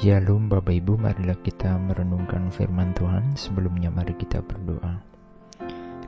[0.00, 3.36] Shalom Bapak Ibu, marilah kita merenungkan firman Tuhan.
[3.36, 4.96] Sebelumnya mari kita berdoa.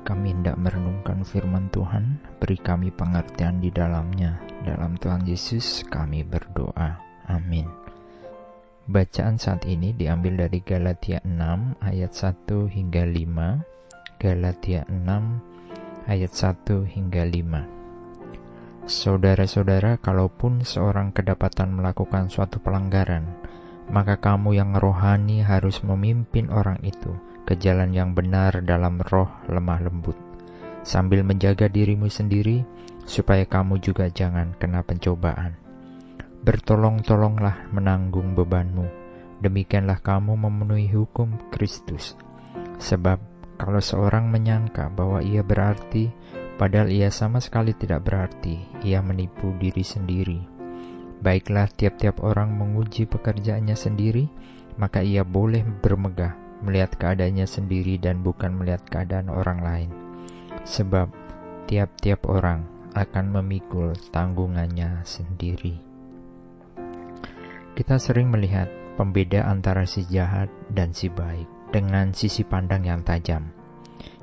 [0.00, 4.40] Kami hendak merenungkan firman Tuhan, beri kami pengertian di dalamnya.
[4.64, 7.04] Dalam Tuhan Yesus kami berdoa.
[7.28, 7.68] Amin.
[8.88, 13.60] Bacaan saat ini diambil dari Galatia 6 ayat 1 hingga 5.
[14.16, 18.88] Galatia 6 ayat 1 hingga 5.
[18.88, 23.52] Saudara-saudara, kalaupun seorang kedapatan melakukan suatu pelanggaran,
[23.90, 27.10] maka kamu yang rohani harus memimpin orang itu
[27.42, 30.14] ke jalan yang benar dalam roh lemah lembut,
[30.86, 32.62] sambil menjaga dirimu sendiri,
[33.02, 35.58] supaya kamu juga jangan kena pencobaan.
[36.42, 38.86] Bertolong-tolonglah menanggung bebanmu,
[39.42, 42.14] demikianlah kamu memenuhi hukum Kristus.
[42.78, 43.18] Sebab
[43.58, 46.10] kalau seorang menyangka bahwa ia berarti,
[46.58, 50.51] padahal ia sama sekali tidak berarti, ia menipu diri sendiri.
[51.22, 54.26] Baiklah tiap-tiap orang menguji pekerjaannya sendiri,
[54.74, 56.34] maka ia boleh bermegah
[56.66, 59.90] melihat keadaannya sendiri dan bukan melihat keadaan orang lain.
[60.66, 61.14] Sebab
[61.70, 62.66] tiap-tiap orang
[62.98, 65.78] akan memikul tanggungannya sendiri.
[67.72, 68.68] Kita sering melihat
[69.00, 73.48] pembeda antara si jahat dan si baik dengan sisi pandang yang tajam.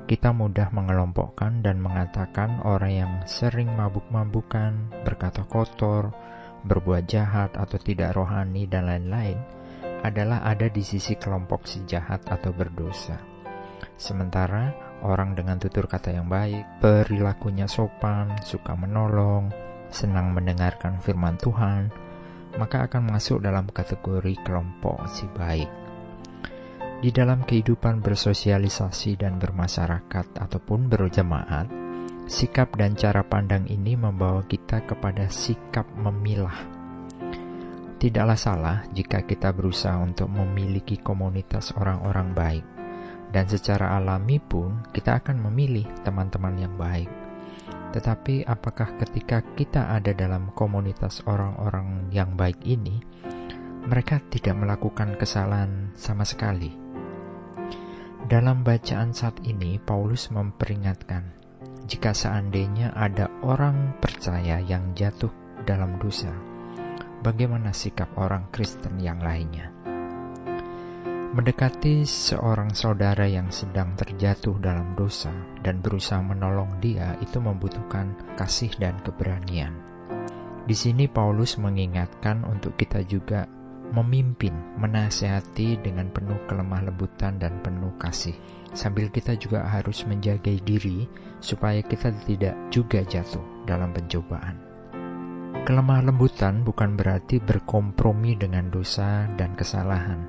[0.06, 6.14] Kita mudah mengelompokkan dan mengatakan orang yang sering mabuk-mabukan, berkata kotor,
[6.64, 9.38] berbuat jahat atau tidak rohani dan lain-lain
[10.00, 13.20] adalah ada di sisi kelompok si jahat atau berdosa.
[14.00, 14.72] Sementara
[15.04, 19.52] orang dengan tutur kata yang baik, perilakunya sopan, suka menolong,
[19.92, 21.92] senang mendengarkan firman Tuhan,
[22.56, 25.68] maka akan masuk dalam kategori kelompok si baik.
[27.00, 31.68] Di dalam kehidupan bersosialisasi dan bermasyarakat ataupun berjemaat,
[32.30, 36.54] Sikap dan cara pandang ini membawa kita kepada sikap memilah.
[37.98, 42.66] Tidaklah salah jika kita berusaha untuk memiliki komunitas orang-orang baik,
[43.34, 47.10] dan secara alami pun kita akan memilih teman-teman yang baik.
[47.90, 53.02] Tetapi, apakah ketika kita ada dalam komunitas orang-orang yang baik ini,
[53.90, 56.70] mereka tidak melakukan kesalahan sama sekali?
[58.30, 61.39] Dalam bacaan saat ini, Paulus memperingatkan
[61.90, 65.34] jika seandainya ada orang percaya yang jatuh
[65.66, 66.30] dalam dosa,
[67.18, 69.74] bagaimana sikap orang Kristen yang lainnya?
[71.34, 75.34] Mendekati seorang saudara yang sedang terjatuh dalam dosa
[75.66, 79.74] dan berusaha menolong dia itu membutuhkan kasih dan keberanian.
[80.62, 83.50] Di sini Paulus mengingatkan untuk kita juga
[83.90, 88.34] memimpin, menasehati dengan penuh kelemah lembutan dan penuh kasih.
[88.70, 91.10] Sambil kita juga harus menjaga diri
[91.42, 94.56] supaya kita tidak juga jatuh dalam pencobaan.
[95.66, 100.22] Kelemah lembutan bukan berarti berkompromi dengan dosa dan kesalahan,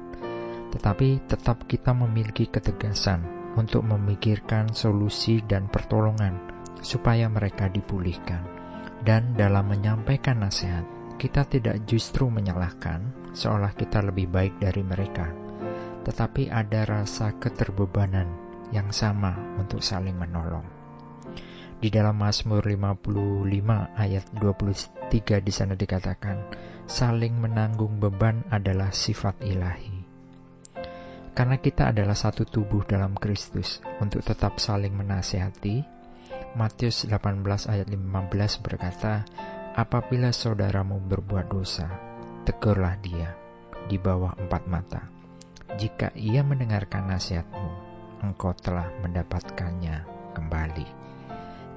[0.74, 6.36] tetapi tetap kita memiliki ketegasan untuk memikirkan solusi dan pertolongan
[6.82, 8.42] supaya mereka dipulihkan.
[9.02, 10.86] Dan dalam menyampaikan nasihat,
[11.18, 15.32] kita tidak justru menyalahkan, seolah kita lebih baik dari mereka,
[16.04, 18.28] tetapi ada rasa keterbebanan
[18.72, 20.64] yang sama untuk saling menolong.
[21.82, 26.38] Di dalam Mazmur 55 ayat 23 di sana dikatakan,
[26.86, 29.98] saling menanggung beban adalah sifat ilahi.
[31.34, 35.82] Karena kita adalah satu tubuh dalam Kristus untuk tetap saling menasehati,
[36.54, 37.42] Matius 18
[37.72, 39.26] ayat 15 berkata,
[39.72, 42.11] Apabila saudaramu berbuat dosa,
[42.42, 43.38] tegurlah dia
[43.86, 45.02] di bawah empat mata.
[45.78, 47.70] Jika ia mendengarkan nasihatmu,
[48.26, 50.88] engkau telah mendapatkannya kembali.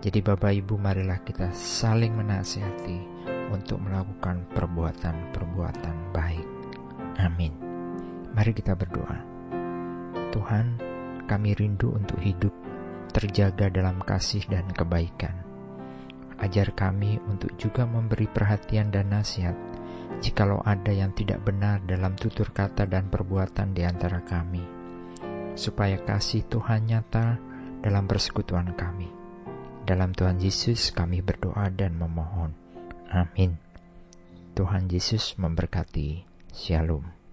[0.04, 3.00] Jadi Bapak Ibu marilah kita saling menasihati
[3.48, 6.48] untuk melakukan perbuatan-perbuatan baik.
[7.22, 7.54] Amin.
[8.34, 9.16] Mari kita berdoa.
[10.34, 10.66] Tuhan,
[11.24, 12.52] kami rindu untuk hidup
[13.14, 15.38] terjaga dalam kasih dan kebaikan.
[16.42, 19.54] Ajar kami untuk juga memberi perhatian dan nasihat
[20.20, 24.64] jikalau ada yang tidak benar dalam tutur kata dan perbuatan di antara kami,
[25.54, 27.38] supaya kasih Tuhan nyata
[27.84, 29.12] dalam persekutuan kami.
[29.84, 32.56] Dalam Tuhan Yesus kami berdoa dan memohon.
[33.12, 33.60] Amin.
[34.56, 36.24] Tuhan Yesus memberkati.
[36.54, 37.23] Shalom.